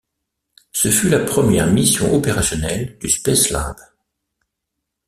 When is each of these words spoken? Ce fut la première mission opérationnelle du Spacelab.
Ce 0.71 0.89
fut 0.89 1.09
la 1.09 1.19
première 1.19 1.67
mission 1.71 2.11
opérationnelle 2.15 2.97
du 2.97 3.07
Spacelab. 3.07 3.75